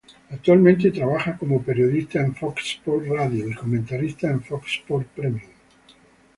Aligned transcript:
Actualmente 0.31 0.89
trabaja 0.89 1.37
como 1.37 1.61
periodista 1.61 2.21
en 2.21 2.33
Fox 2.33 2.65
Sports 2.77 3.07
Radio 3.07 3.47
y 3.47 3.53
comentarista 3.53 4.31
en 4.31 4.41
Fox 4.41 4.65
Sports 4.79 5.07
Premium. 5.15 5.51